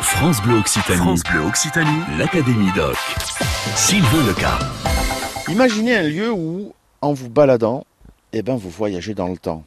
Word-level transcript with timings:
France 0.00 0.40
Bleu 0.42 0.58
Occitanie. 0.58 0.98
France 0.98 1.22
Bleu 1.24 1.40
Occitanie. 1.40 2.00
L'Académie 2.18 2.70
Doc. 2.76 2.96
Sylvain 3.74 4.26
Leca. 4.26 4.58
Imaginez 5.48 5.96
un 5.96 6.02
lieu 6.02 6.30
où, 6.30 6.72
en 7.00 7.12
vous 7.12 7.28
baladant, 7.28 7.84
eh 8.32 8.42
ben, 8.42 8.54
vous 8.56 8.70
voyagez 8.70 9.14
dans 9.14 9.28
le 9.28 9.36
temps. 9.36 9.64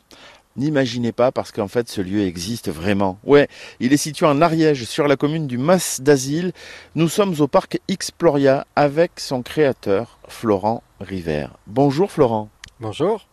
N'imaginez 0.55 1.11
pas 1.11 1.31
parce 1.31 1.51
qu'en 1.51 1.67
fait 1.67 1.89
ce 1.89 2.01
lieu 2.01 2.21
existe 2.21 2.69
vraiment. 2.69 3.17
Ouais, 3.23 3.47
il 3.79 3.93
est 3.93 3.97
situé 3.97 4.25
en 4.25 4.41
Ariège 4.41 4.83
sur 4.85 5.07
la 5.07 5.15
commune 5.15 5.47
du 5.47 5.57
Mas 5.57 6.01
d'Asile. 6.01 6.53
Nous 6.95 7.09
sommes 7.09 7.35
au 7.39 7.47
parc 7.47 7.79
Exploria 7.87 8.65
avec 8.75 9.11
son 9.17 9.43
créateur 9.43 10.17
Florent 10.27 10.83
River. 10.99 11.47
Bonjour 11.67 12.11
Florent. 12.11 12.49
Bonjour. 12.79 13.27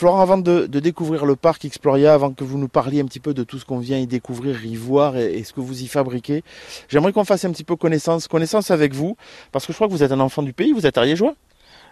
Florent, 0.00 0.22
avant 0.22 0.38
de, 0.38 0.64
découvrir 0.66 1.26
le 1.26 1.36
parc 1.36 1.66
Exploria, 1.66 2.14
avant 2.14 2.32
que 2.32 2.42
vous 2.42 2.56
nous 2.56 2.68
parliez 2.68 3.02
un 3.02 3.04
petit 3.04 3.20
peu 3.20 3.34
de 3.34 3.44
tout 3.44 3.58
ce 3.58 3.66
qu'on 3.66 3.80
vient 3.80 3.98
y 3.98 4.06
découvrir, 4.06 4.64
y 4.64 4.74
voir 4.74 5.18
et, 5.18 5.44
ce 5.44 5.52
que 5.52 5.60
vous 5.60 5.82
y 5.82 5.88
fabriquez, 5.88 6.42
j'aimerais 6.88 7.12
qu'on 7.12 7.26
fasse 7.26 7.44
un 7.44 7.52
petit 7.52 7.64
peu 7.64 7.76
connaissance, 7.76 8.26
connaissance 8.26 8.70
avec 8.70 8.94
vous, 8.94 9.18
parce 9.52 9.66
que 9.66 9.74
je 9.74 9.76
crois 9.76 9.88
que 9.88 9.92
vous 9.92 10.02
êtes 10.02 10.12
un 10.12 10.20
enfant 10.20 10.42
du 10.42 10.54
pays, 10.54 10.72
vous 10.72 10.86
êtes 10.86 10.96
ariégeois 10.96 11.34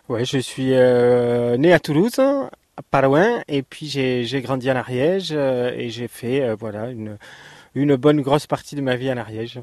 Oui, 0.08 0.24
je 0.24 0.38
suis 0.38 0.72
euh, 0.72 1.58
né 1.58 1.70
à 1.74 1.80
Toulouse, 1.80 2.18
pas 2.90 3.02
loin, 3.02 3.42
et 3.46 3.60
puis 3.60 3.88
j'ai 3.88 4.40
grandi 4.40 4.70
en 4.70 4.76
Ariège 4.76 5.32
euh, 5.32 5.70
et 5.76 5.90
j'ai 5.90 6.08
fait 6.08 6.40
euh, 6.40 6.56
voilà 6.58 6.88
une, 6.88 7.18
une 7.74 7.94
bonne 7.96 8.22
grosse 8.22 8.46
partie 8.46 8.74
de 8.74 8.80
ma 8.80 8.96
vie 8.96 9.12
en 9.12 9.18
Ariège. 9.18 9.60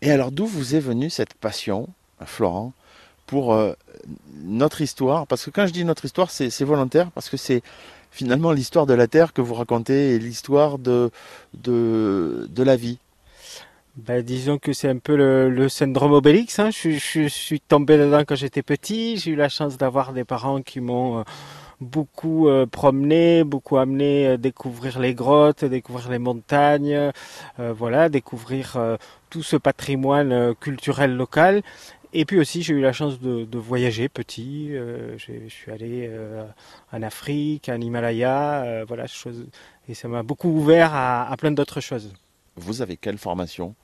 Et 0.00 0.12
alors 0.12 0.30
d'où 0.30 0.46
vous 0.46 0.76
est 0.76 0.80
venue 0.80 1.10
cette 1.10 1.34
passion, 1.34 1.88
Florent, 2.24 2.72
pour 3.28 3.52
euh, 3.52 3.74
notre 4.42 4.80
histoire 4.80 5.26
Parce 5.28 5.44
que 5.44 5.50
quand 5.50 5.66
je 5.66 5.72
dis 5.72 5.84
notre 5.84 6.04
histoire, 6.04 6.30
c'est 6.30 6.64
volontaire, 6.64 7.10
parce 7.12 7.28
que 7.28 7.36
c'est 7.36 7.62
finalement 8.10 8.50
l'histoire 8.50 8.86
de 8.86 8.94
la 8.94 9.06
Terre 9.06 9.32
que 9.32 9.42
vous 9.42 9.54
racontez 9.54 10.14
et 10.14 10.18
l'histoire 10.18 10.78
de, 10.78 11.10
de, 11.54 12.48
de 12.50 12.62
la 12.64 12.74
vie. 12.74 12.98
Ben, 13.96 14.22
disons 14.22 14.58
que 14.58 14.72
c'est 14.72 14.88
un 14.88 14.98
peu 14.98 15.16
le, 15.16 15.68
syndrome 15.68 16.12
Obélix. 16.12 16.58
Hein. 16.58 16.70
Je, 16.70 17.28
suis 17.28 17.60
tombé 17.60 17.98
dedans 17.98 18.22
quand 18.26 18.36
j'étais 18.36 18.62
petit. 18.62 19.18
J'ai 19.18 19.32
eu 19.32 19.36
la 19.36 19.48
chance 19.48 19.76
d'avoir 19.76 20.12
des 20.12 20.24
parents 20.24 20.62
qui 20.62 20.80
m'ont 20.80 21.24
beaucoup 21.80 22.48
euh, 22.48 22.66
promené, 22.66 23.44
beaucoup 23.44 23.76
amené 23.76 24.26
euh, 24.26 24.36
découvrir 24.36 24.98
les 24.98 25.14
grottes, 25.14 25.64
découvrir 25.64 26.10
les 26.10 26.18
montagnes, 26.18 27.12
euh, 27.58 27.72
voilà, 27.76 28.08
découvrir 28.08 28.76
tout 29.30 29.42
ce 29.42 29.56
patrimoine 29.56 30.54
culturel 30.56 31.14
local. 31.14 31.62
Et 32.12 32.24
puis 32.24 32.38
aussi, 32.38 32.62
j'ai 32.62 32.74
eu 32.74 32.80
la 32.80 32.92
chance 32.92 33.20
de, 33.20 33.58
voyager 33.58 34.08
petit. 34.08 34.70
je 34.72 35.48
suis 35.48 35.70
allé 35.70 36.10
en 36.92 37.02
Afrique, 37.02 37.68
en 37.68 37.80
Himalaya, 37.80 38.84
voilà, 38.86 39.06
chose, 39.06 39.46
et 39.88 39.94
ça 39.94 40.08
m'a 40.08 40.22
beaucoup 40.22 40.48
ouvert 40.48 40.94
à, 40.94 41.30
à 41.30 41.36
plein 41.36 41.50
d'autres 41.50 41.80
choses. 41.80 42.12
Vous 42.56 42.82
avez 42.82 42.96
quelle 42.96 43.18
formation? 43.18 43.74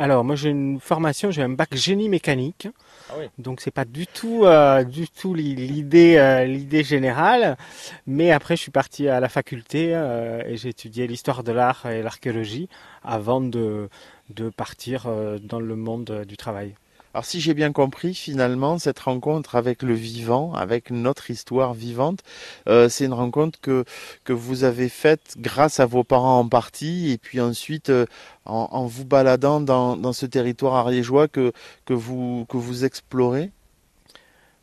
Alors 0.00 0.24
moi 0.24 0.34
j'ai 0.34 0.48
une 0.48 0.80
formation, 0.80 1.30
j'ai 1.30 1.42
un 1.42 1.50
bac 1.50 1.74
génie 1.74 2.08
mécanique, 2.08 2.68
ah 3.10 3.16
donc 3.36 3.60
c'est 3.60 3.70
pas 3.70 3.84
du 3.84 4.06
tout 4.06 4.46
euh, 4.46 4.82
du 4.82 5.06
tout 5.06 5.34
l'idée 5.34 6.16
euh, 6.16 6.46
l'idée 6.46 6.82
générale, 6.82 7.58
mais 8.06 8.30
après 8.30 8.56
je 8.56 8.62
suis 8.62 8.70
parti 8.70 9.08
à 9.08 9.20
la 9.20 9.28
faculté 9.28 9.94
euh, 9.94 10.42
et 10.46 10.56
j'ai 10.56 10.70
étudié 10.70 11.06
l'histoire 11.06 11.44
de 11.44 11.52
l'art 11.52 11.84
et 11.84 12.02
l'archéologie 12.02 12.70
avant 13.02 13.42
de 13.42 13.90
de 14.30 14.48
partir 14.48 15.06
dans 15.42 15.60
le 15.60 15.76
monde 15.76 16.24
du 16.26 16.38
travail. 16.38 16.76
Alors 17.12 17.24
si 17.24 17.40
j'ai 17.40 17.54
bien 17.54 17.72
compris, 17.72 18.14
finalement, 18.14 18.78
cette 18.78 19.00
rencontre 19.00 19.56
avec 19.56 19.82
le 19.82 19.94
vivant, 19.94 20.54
avec 20.54 20.90
notre 20.92 21.30
histoire 21.30 21.74
vivante, 21.74 22.20
euh, 22.68 22.88
c'est 22.88 23.04
une 23.04 23.14
rencontre 23.14 23.60
que, 23.60 23.84
que 24.22 24.32
vous 24.32 24.62
avez 24.62 24.88
faite 24.88 25.34
grâce 25.36 25.80
à 25.80 25.86
vos 25.86 26.04
parents 26.04 26.38
en 26.38 26.48
partie, 26.48 27.10
et 27.10 27.18
puis 27.18 27.40
ensuite 27.40 27.90
euh, 27.90 28.06
en, 28.44 28.86
vous 28.86 29.04
baladant 29.04 29.60
dans, 29.60 29.96
dans 29.96 30.12
ce 30.12 30.24
territoire 30.24 30.74
ariégeois 30.74 31.26
que, 31.26 31.52
que, 31.84 31.94
vous, 31.94 32.46
que 32.48 32.56
vous 32.56 32.84
explorez? 32.84 33.50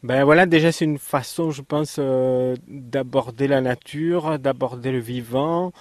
Ben 0.04 0.24
voilà, 0.24 0.46
déjà 0.46 0.72
c'est 0.72 0.86
une 0.86 1.00
façon, 1.00 1.52
je 1.52 1.62
pense, 1.62 1.98
euh, 2.00 2.56
d'aborder 2.70 3.50
la 3.50 3.60
nature, 3.60 4.40
d'aborder 4.40 4.94
le 4.94 5.00
vivant, 5.00 5.74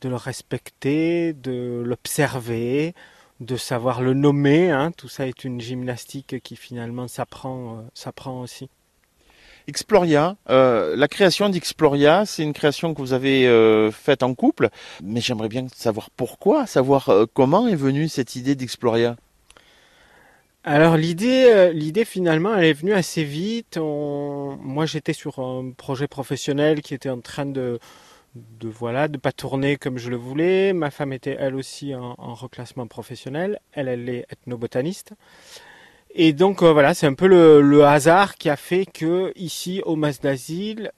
de 0.00 0.08
le 0.08 0.16
respecter, 0.16 1.34
de 1.34 1.82
l'observer, 1.84 2.94
de 3.40 3.56
savoir 3.56 4.02
le 4.02 4.14
nommer. 4.14 4.70
Hein. 4.70 4.92
Tout 4.96 5.08
ça 5.08 5.26
est 5.26 5.44
une 5.44 5.60
gymnastique 5.60 6.40
qui 6.42 6.56
finalement 6.56 7.08
s'apprend, 7.08 7.78
euh, 7.78 7.82
s'apprend 7.94 8.40
aussi. 8.40 8.68
Exploria, 9.68 10.36
euh, 10.48 10.94
la 10.94 11.08
création 11.08 11.48
d'Exploria, 11.48 12.24
c'est 12.24 12.44
une 12.44 12.52
création 12.52 12.94
que 12.94 13.00
vous 13.00 13.12
avez 13.12 13.48
euh, 13.48 13.90
faite 13.90 14.22
en 14.22 14.32
couple, 14.32 14.68
mais 15.02 15.20
j'aimerais 15.20 15.48
bien 15.48 15.66
savoir 15.74 16.08
pourquoi, 16.10 16.66
savoir 16.66 17.10
comment 17.34 17.66
est 17.66 17.74
venue 17.74 18.08
cette 18.08 18.36
idée 18.36 18.54
d'Exploria. 18.54 19.16
Alors 20.62 20.96
l'idée, 20.96 21.72
l'idée 21.72 22.04
finalement, 22.04 22.54
elle 22.54 22.64
est 22.64 22.72
venue 22.72 22.92
assez 22.92 23.24
vite. 23.24 23.76
Moi, 23.78 24.86
j'étais 24.86 25.12
sur 25.12 25.40
un 25.40 25.72
projet 25.76 26.06
professionnel 26.06 26.80
qui 26.80 26.94
était 26.94 27.10
en 27.10 27.20
train 27.20 27.46
de, 27.46 27.80
de 28.60 28.68
voilà 28.68 29.08
de 29.08 29.18
pas 29.18 29.32
tourner 29.32 29.76
comme 29.76 29.98
je 29.98 30.10
le 30.10 30.16
voulais. 30.16 30.72
Ma 30.72 30.90
femme 30.90 31.12
était 31.12 31.36
elle 31.38 31.54
aussi 31.54 31.94
en, 31.94 32.14
reclassement 32.34 32.86
professionnel. 32.86 33.60
Elle, 33.72 33.88
elle 33.88 34.08
est 34.08 34.26
ethnobotaniste. 34.30 35.14
Et 36.14 36.32
donc 36.32 36.62
euh, 36.62 36.72
voilà, 36.72 36.94
c'est 36.94 37.06
un 37.06 37.14
peu 37.14 37.26
le, 37.26 37.84
hasard 37.84 38.36
qui 38.36 38.48
a 38.48 38.56
fait 38.56 38.86
que 38.86 39.32
ici 39.36 39.82
au 39.84 39.96
Mas 39.96 40.20
d'Asile, 40.20 40.92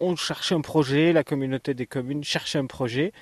on 0.00 0.16
cherchait 0.16 0.54
un 0.54 0.60
projet, 0.60 1.12
la 1.12 1.24
communauté 1.24 1.74
des 1.74 1.86
communes 1.86 2.24
cherchait 2.24 2.58
un 2.58 2.66
projet. 2.66 3.12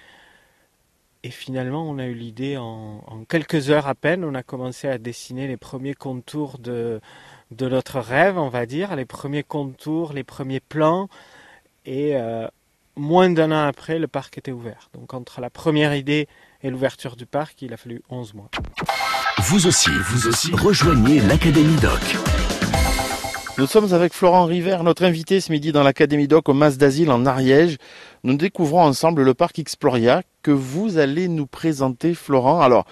Et 1.23 1.31
finalement, 1.31 1.89
on 1.89 1.99
a 1.99 2.07
eu 2.07 2.15
l'idée 2.15 2.57
en, 2.57 3.03
quelques 3.29 3.71
heures 3.71 3.89
à 3.89 3.95
peine. 3.95 4.25
On 4.25 4.35
a 4.35 4.43
commencé 4.43 4.87
à 4.87 4.97
dessiner 4.97 5.49
les 5.49 5.57
premiers 5.57 5.95
contours 5.95 6.59
de, 6.59 7.01
de 7.51 7.69
notre 7.69 7.99
rêve, 7.99 8.39
on 8.39 8.49
va 8.49 8.65
dire, 8.65 8.95
les 8.95 9.07
premiers 9.07 9.43
contours, 9.43 10.13
les 10.13 10.23
premiers 10.23 10.61
plans. 10.61 11.09
Et 11.85 12.17
euh, 12.17 12.47
moins 12.97 13.31
d'un 13.31 13.53
an 13.53 13.67
après, 13.67 13.99
le 13.99 14.09
parc 14.09 14.39
était 14.39 14.53
ouvert. 14.53 14.89
Donc 14.95 15.15
entre 15.15 15.41
la 15.41 15.51
première 15.51 15.95
idée 15.95 16.29
et 16.63 16.71
l'ouverture 16.71 17.17
du 17.17 17.27
parc, 17.27 17.63
il 17.63 17.73
a 17.73 17.77
fallu 17.77 18.03
11 18.09 18.35
mois. 18.35 18.51
Vous 19.39 19.67
aussi, 19.67 19.91
vous 19.91 20.29
aussi, 20.29 20.53
rejoignez 20.53 21.21
l'Académie 21.21 21.77
Doc. 21.77 22.17
Nous 23.59 23.67
sommes 23.67 23.95
avec 23.95 24.13
Florent 24.13 24.45
River, 24.45 24.79
notre 24.83 25.05
invité 25.05 25.41
ce 25.41 25.51
midi 25.51 25.73
dans 25.73 25.83
l'Académie 25.83 26.29
Doc 26.29 26.49
au 26.49 26.53
Mas 26.53 26.77
d'Asile 26.77 27.11
en 27.11 27.25
Ariège. 27.25 27.79
Nous 28.23 28.37
découvrons 28.37 28.83
ensemble 28.83 29.23
le 29.23 29.33
parc 29.33 29.59
Exploria 29.59 30.23
que 30.43 30.51
vous 30.51 30.99
allez 30.99 31.29
nous 31.29 31.47
présenter, 31.47 32.13
Florent. 32.13 32.61
Alors, 32.61 32.85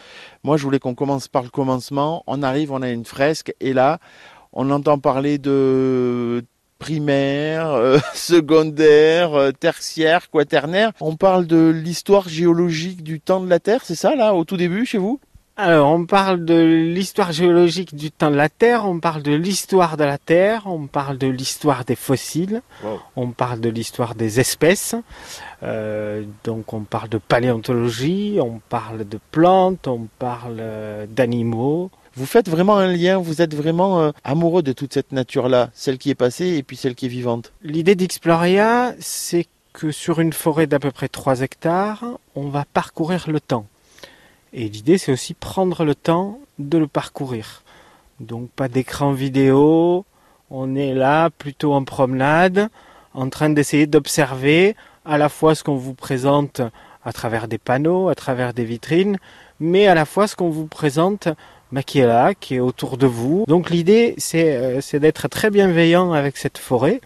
moi, 0.43 0.57
je 0.57 0.63
voulais 0.63 0.79
qu'on 0.79 0.95
commence 0.95 1.29
par 1.29 1.43
le 1.43 1.51
commencement. 1.51 2.25
On 2.27 2.43
arrive, 2.43 2.73
on 2.73 2.81
a 2.81 2.89
une 2.89 3.05
fresque 3.05 3.53
et 3.61 3.75
là, 3.75 3.99
on 4.55 4.71
entend 4.71 4.99
parler 4.99 5.37
de 5.37 6.45
primaire, 6.79 7.69
euh, 7.73 7.99
secondaire, 8.15 9.35
euh, 9.35 9.53
tertiaire, 9.53 10.31
quaternaire. 10.31 10.93
On 11.01 11.17
parle 11.17 11.47
de 11.47 11.71
l'histoire 11.71 12.29
géologique 12.29 13.03
du 13.03 13.21
temps 13.21 13.41
de 13.41 13.49
la 13.49 13.61
Terre, 13.61 13.81
c'est 13.85 13.95
ça 13.95 14.15
là, 14.15 14.35
au 14.35 14.45
tout 14.45 14.57
début 14.57 14.87
chez 14.87 14.99
vous? 14.99 15.21
Alors, 15.57 15.89
on 15.89 16.05
parle 16.05 16.45
de 16.45 16.61
l'histoire 16.93 17.31
géologique 17.31 17.95
du 17.95 18.11
temps 18.11 18.33
de 18.33 18.35
la 18.35 18.49
Terre, 18.49 18.89
on 18.89 18.99
parle 18.99 19.23
de 19.23 19.33
l'histoire 19.33 19.97
de 19.97 20.03
la 20.03 20.19
Terre, 20.19 20.65
on 20.67 20.89
parle 20.89 21.17
de 21.17 21.29
l'histoire 21.29 21.85
des 21.85 21.95
fossiles, 21.95 22.61
on 23.15 23.31
parle 23.31 23.61
de 23.61 23.69
l'histoire 23.69 24.17
des 24.17 24.41
espèces, 24.41 24.97
euh, 25.63 26.25
donc 26.43 26.73
on 26.73 26.81
parle 26.81 27.09
de 27.09 27.19
paléontologie, 27.19 28.39
on 28.43 28.61
parle 28.69 29.09
de 29.09 29.21
plantes, 29.31 29.87
on 29.87 30.09
parle 30.19 30.61
d'animaux, 31.11 31.93
vous 32.17 32.27
faites 32.27 32.49
vraiment 32.49 32.77
un 32.77 32.93
lien, 32.93 33.19
vous 33.19 33.43
êtes 33.43 33.55
vraiment 33.55 34.01
euh, 34.01 34.11
amoureux 34.23 34.63
de 34.63 34.73
toute 34.73 34.95
cette 34.95 35.13
nature-là, 35.13 35.71
celle 35.75 35.99
qui 35.99 36.11
est 36.11 36.15
passée 36.15 36.57
et 36.57 36.63
puis 36.63 36.77
celle 36.77 36.95
qui 36.95 37.07
est 37.07 37.09
vivante. 37.09 37.53
L'idée 37.63 37.95
d'Exploria, 37.95 38.95
c'est 39.01 39.47
que 39.73 39.91
sur 39.91 40.21
une 40.21 40.33
forêt 40.33 40.67
d'à 40.67 40.79
peu 40.79 40.93
près 40.93 41.09
3 41.09 41.41
hectares, 41.41 42.05
on 42.37 42.49
va 42.49 42.65
parcourir 42.73 43.29
le 43.29 43.41
temps. 43.41 43.67
Et 44.53 44.69
l'idée, 44.69 44.99
c'est 44.99 45.11
aussi 45.11 45.35
prendre 45.35 45.85
le 45.85 45.97
temps 45.97 46.39
de 46.61 46.79
le 46.79 46.87
parcourir. 46.87 47.65
Donc 48.21 48.49
pas 48.51 48.69
d'écran 48.69 49.13
vidéo, 49.13 50.05
on 50.51 50.77
est 50.77 50.95
là 50.95 51.31
plutôt 51.31 51.75
en 51.75 51.83
promenade, 51.83 52.69
en 53.13 53.29
train 53.29 53.51
d'essayer 53.51 53.89
d'observer 53.89 54.77
à 55.05 55.19
la 55.19 55.29
fois 55.29 55.57
ce 55.57 55.65
qu'on 55.65 55.77
vous 55.77 55.95
présente 55.95 56.61
à 57.05 57.13
travers 57.13 57.49
des 57.49 57.59
panneaux, 57.59 58.09
à 58.09 58.15
travers 58.15 58.55
des 58.55 58.65
vitrines, 58.65 59.19
mais 59.59 59.89
à 59.89 59.95
la 59.95 60.05
fois 60.05 60.29
ce 60.29 60.37
qu'on 60.37 60.51
vous 60.51 60.67
présente 60.67 61.29
qui 61.83 61.99
est 61.99 62.07
là, 62.07 62.35
qui 62.35 62.57
est 62.57 62.61
autour 62.61 62.97
de 62.97 63.07
vous. 63.07 63.45
Donc 63.49 63.71
l'idée, 63.71 64.17
euh, 64.35 64.79
c'est 64.81 65.01
d'être 65.01 65.29
très 65.29 65.51
bienveillant 65.51 66.13
avec 66.13 66.37
cette 66.37 66.59
forêt 66.59 67.01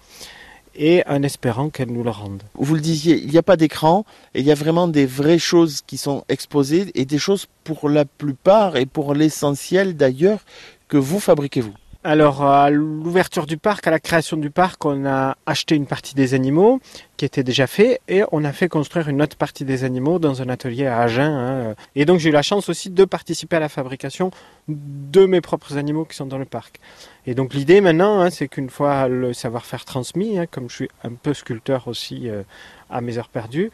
et 0.75 1.03
en 1.07 1.23
espérant 1.23 1.71
qu'elle 1.71 1.91
nous 1.91 2.05
le 2.05 2.11
rende. 2.11 2.43
Vous 2.55 2.75
le 2.75 2.81
disiez, 2.81 3.19
il 3.19 3.31
n'y 3.31 3.39
a 3.39 3.43
pas 3.43 3.57
d'écran 3.57 4.05
et 4.35 4.41
il 4.41 4.47
y 4.47 4.53
a 4.53 4.55
vraiment 4.55 4.87
des 4.89 5.07
vraies 5.07 5.39
choses 5.39 5.83
qui 5.87 5.99
sont 5.99 6.25
exposées 6.29 6.91
et 6.95 7.05
des 7.05 7.19
choses 7.19 7.47
pour 7.65 7.89
la 7.89 8.05
plupart 8.05 8.77
et 8.77 8.87
pour 8.87 9.15
l'essentiel 9.15 9.97
d'ailleurs 9.97 10.41
que 10.89 10.97
vous 10.97 11.21
fabriquez 11.21 11.61
vous. 11.61 11.75
Alors, 12.11 12.43
à 12.43 12.71
l'ouverture 12.71 13.45
du 13.45 13.59
parc, 13.59 13.87
à 13.87 13.91
la 13.91 14.01
création 14.01 14.39
du 14.39 14.49
parc, 14.49 14.83
on 14.87 15.05
a 15.05 15.37
acheté 15.45 15.75
une 15.75 15.85
partie 15.85 16.15
des 16.15 16.33
animaux 16.33 16.81
qui 17.19 17.27
était 17.27 17.43
déjà 17.43 17.67
fait 17.67 18.01
et 18.09 18.23
on 18.33 18.45
a 18.45 18.53
fait 18.53 18.69
construire 18.69 19.11
une 19.11 19.21
autre 19.21 19.37
partie 19.37 19.67
des 19.67 19.85
animaux 19.85 20.19
dans 20.19 20.41
un 20.41 20.49
atelier 20.49 20.87
à 20.87 21.01
Agen. 21.01 21.31
Hein. 21.31 21.75
Et 21.97 22.07
donc, 22.07 22.19
j'ai 22.19 22.31
eu 22.31 22.33
la 22.33 22.41
chance 22.41 22.71
aussi 22.71 22.89
de 22.89 23.05
participer 23.05 23.57
à 23.57 23.61
la 23.61 23.69
fabrication 23.69 24.31
de 24.69 25.27
mes 25.27 25.43
propres 25.43 25.77
animaux 25.77 26.07
qui 26.07 26.17
sont 26.17 26.25
dans 26.25 26.39
le 26.39 26.47
parc. 26.47 26.81
Et 27.27 27.35
donc, 27.35 27.53
l'idée 27.53 27.83
maintenant, 27.83 28.23
hein, 28.23 28.31
c'est 28.31 28.49
qu'une 28.49 28.71
fois 28.71 29.07
le 29.09 29.35
savoir-faire 29.35 29.85
transmis, 29.85 30.39
hein, 30.39 30.47
comme 30.51 30.71
je 30.71 30.77
suis 30.77 30.89
un 31.05 31.13
peu 31.13 31.35
sculpteur 31.35 31.89
aussi 31.89 32.31
euh, 32.31 32.43
à 32.89 33.03
mes 33.03 33.19
heures 33.19 33.29
perdues, 33.29 33.71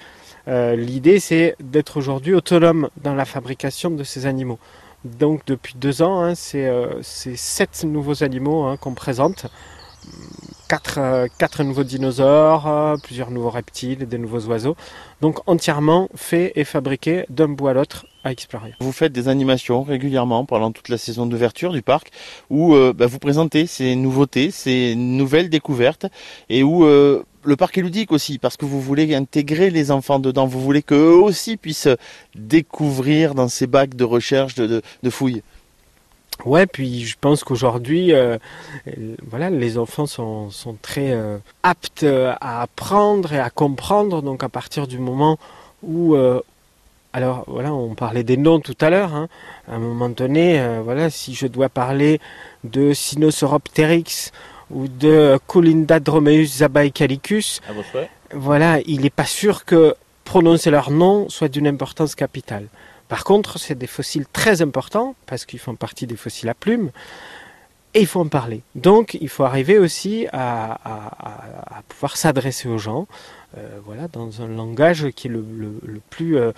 euh, 0.48 0.74
l'idée 0.74 1.20
c'est 1.20 1.54
d'être 1.60 1.98
aujourd'hui 1.98 2.34
autonome 2.34 2.88
dans 3.00 3.14
la 3.14 3.26
fabrication 3.26 3.92
de 3.92 4.02
ces 4.02 4.26
animaux. 4.26 4.58
Donc 5.04 5.42
depuis 5.46 5.74
deux 5.76 6.00
ans, 6.00 6.22
hein, 6.22 6.32
euh, 6.54 6.98
c'est 7.02 7.36
sept 7.36 7.84
nouveaux 7.84 8.24
animaux 8.24 8.64
hein, 8.64 8.76
qu'on 8.78 8.94
présente. 8.94 9.46
Quatre, 10.68 10.98
euh, 10.98 11.26
quatre, 11.38 11.62
nouveaux 11.62 11.84
dinosaures, 11.84 12.66
euh, 12.66 12.96
plusieurs 13.02 13.30
nouveaux 13.30 13.50
reptiles, 13.50 14.06
des 14.06 14.18
nouveaux 14.18 14.40
oiseaux. 14.46 14.76
Donc 15.20 15.40
entièrement 15.46 16.08
faits 16.14 16.52
et 16.56 16.64
fabriqués 16.64 17.26
d'un 17.28 17.48
bout 17.48 17.68
à 17.68 17.74
l'autre 17.74 18.06
à 18.24 18.32
Exploria. 18.32 18.74
Vous 18.80 18.92
faites 18.92 19.12
des 19.12 19.28
animations 19.28 19.82
régulièrement 19.82 20.44
pendant 20.44 20.72
toute 20.72 20.88
la 20.88 20.98
saison 20.98 21.26
d'ouverture 21.26 21.72
du 21.72 21.82
parc 21.82 22.10
où 22.48 22.74
bah, 22.94 23.06
vous 23.06 23.18
présentez 23.18 23.66
ces 23.66 23.96
nouveautés, 23.96 24.50
ces 24.50 24.94
nouvelles 24.94 25.50
découvertes 25.50 26.06
et 26.48 26.62
où 26.62 26.86
le 27.44 27.56
parc 27.56 27.78
est 27.78 27.82
ludique 27.82 28.12
aussi 28.12 28.38
parce 28.38 28.56
que 28.56 28.64
vous 28.64 28.80
voulez 28.80 29.14
intégrer 29.14 29.70
les 29.70 29.90
enfants 29.90 30.18
dedans, 30.18 30.46
vous 30.46 30.60
voulez 30.60 30.82
qu'eux 30.82 31.14
aussi 31.14 31.56
puissent 31.56 31.88
découvrir 32.34 33.34
dans 33.34 33.48
ces 33.48 33.66
bacs 33.66 33.94
de 33.94 34.04
recherche, 34.04 34.54
de, 34.54 34.82
fouilles. 35.10 35.42
Ouais, 36.44 36.66
puis 36.66 37.06
je 37.06 37.16
pense 37.18 37.42
qu'aujourd'hui, 37.44 38.12
euh, 38.12 38.38
voilà, 39.26 39.50
les 39.50 39.78
enfants 39.78 40.06
sont, 40.06 40.50
très 40.82 41.12
euh, 41.12 41.38
aptes 41.62 42.04
à 42.04 42.62
apprendre 42.62 43.32
et 43.32 43.38
à 43.38 43.50
comprendre. 43.50 44.20
Donc 44.20 44.42
à 44.42 44.48
partir 44.48 44.86
du 44.86 44.98
moment 44.98 45.38
où, 45.82 46.14
euh, 46.14 46.40
alors 47.12 47.44
voilà, 47.46 47.72
on 47.72 47.94
parlait 47.94 48.24
des 48.24 48.36
noms 48.36 48.60
tout 48.60 48.76
à 48.80 48.90
l'heure. 48.90 49.14
Hein, 49.14 49.28
à 49.68 49.76
un 49.76 49.78
moment 49.78 50.08
donné, 50.08 50.62
voilà, 50.82 51.08
si 51.08 51.34
je 51.34 51.46
dois 51.46 51.68
parler 51.68 52.20
de 52.64 52.92
Sinosauropteryx 52.92 54.32
ou 54.70 54.88
de 54.88 55.38
Colindadromeus 55.46 56.58
zabaecalicus, 56.58 57.62
voilà, 58.34 58.80
il 58.86 59.02
n'est 59.02 59.10
pas 59.10 59.24
sûr 59.24 59.64
que 59.64 59.94
prononcer 60.24 60.70
leur 60.70 60.90
nom 60.90 61.28
soit 61.28 61.48
d'une 61.48 61.68
importance 61.68 62.14
capitale. 62.14 62.66
Par 63.08 63.24
contre, 63.24 63.58
c'est 63.58 63.74
des 63.74 63.86
fossiles 63.86 64.26
très 64.32 64.62
importants 64.62 65.14
parce 65.26 65.44
qu'ils 65.44 65.58
font 65.58 65.76
partie 65.76 66.06
des 66.06 66.16
fossiles 66.16 66.48
à 66.48 66.54
plumes 66.54 66.90
et 67.94 68.00
il 68.00 68.06
faut 68.06 68.20
en 68.20 68.28
parler. 68.28 68.62
Donc, 68.74 69.16
il 69.20 69.28
faut 69.28 69.44
arriver 69.44 69.78
aussi 69.78 70.26
à, 70.32 70.78
pouvoir 71.88 72.16
s'adresser 72.16 72.68
aux 72.68 72.78
gens, 72.78 73.06
euh, 73.56 73.78
voilà, 73.84 74.08
dans 74.08 74.42
un 74.42 74.48
langage 74.48 75.10
qui 75.14 75.28
est 75.28 75.30
le, 75.30 76.00
plus 76.10 76.36
euh, 76.36 76.52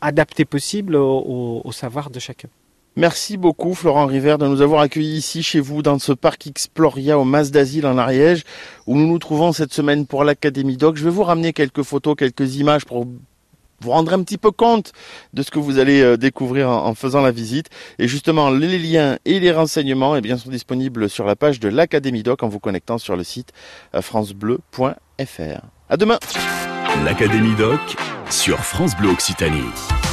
adapté 0.00 0.44
possible 0.44 0.96
au 0.96 1.70
savoir 1.72 2.08
de 2.10 2.18
chacun. 2.18 2.48
Merci 2.96 3.36
beaucoup 3.36 3.74
Florent 3.74 4.06
River 4.06 4.36
de 4.38 4.48
nous 4.48 4.62
avoir 4.62 4.80
accueillis 4.80 5.16
ici 5.16 5.44
chez 5.44 5.60
vous 5.60 5.80
dans 5.80 6.00
ce 6.00 6.12
parc 6.12 6.48
Exploria 6.48 7.18
au 7.20 7.24
Mas 7.24 7.52
d'Asile 7.52 7.86
en 7.86 7.96
Ariège 7.96 8.42
où 8.86 8.96
nous 8.96 9.06
nous 9.06 9.18
trouvons 9.20 9.52
cette 9.52 9.72
semaine 9.72 10.06
pour 10.06 10.24
l'Académie 10.24 10.76
Doc. 10.76 10.96
Je 10.96 11.04
vais 11.04 11.10
vous 11.10 11.22
ramener 11.22 11.52
quelques 11.52 11.84
photos, 11.84 12.16
quelques 12.16 12.56
images 12.56 12.84
pour 12.84 13.06
vous 13.80 13.90
rendre 13.90 14.12
un 14.12 14.22
petit 14.22 14.38
peu 14.38 14.50
compte 14.50 14.92
de 15.32 15.42
ce 15.42 15.50
que 15.50 15.58
vous 15.58 15.78
allez 15.78 16.00
euh, 16.02 16.16
découvrir 16.16 16.68
en, 16.70 16.94
faisant 16.94 17.20
la 17.20 17.30
visite. 17.30 17.68
Et 17.98 18.08
justement, 18.08 18.50
les 18.50 18.78
liens 18.78 19.18
et 19.24 19.40
les 19.40 19.52
renseignements 19.52 20.16
eh 20.16 20.20
bien, 20.20 20.36
sont 20.36 20.50
disponibles 20.50 21.08
sur 21.08 21.24
la 21.24 21.36
page 21.36 21.60
de 21.60 21.68
l'Académie 21.68 22.22
Doc 22.22 22.42
en 22.42 22.48
vous 22.48 22.60
connectant 22.60 22.98
sur 22.98 23.16
le 23.16 23.24
site 23.24 23.52
euh, 23.94 24.02
francebleu.fr. 24.02 25.60
À 25.88 25.96
demain 25.96 26.18
L'Académie 27.04 27.54
Doc 27.56 27.80
sur 28.30 28.58
France 28.58 28.96
Bleu 28.96 29.10
Occitanie. 29.10 30.09